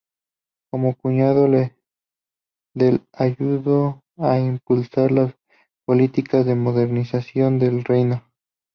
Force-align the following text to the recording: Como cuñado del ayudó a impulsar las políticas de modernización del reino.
Como 0.71 0.95
cuñado 0.95 1.47
del 2.73 3.05
ayudó 3.13 4.01
a 4.17 4.39
impulsar 4.39 5.11
las 5.11 5.35
políticas 5.85 6.43
de 6.47 6.55
modernización 6.55 7.59
del 7.59 7.83
reino. 7.83 8.23